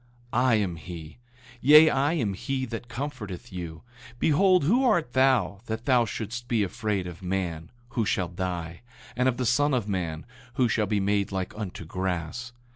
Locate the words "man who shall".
7.21-8.27, 9.87-10.87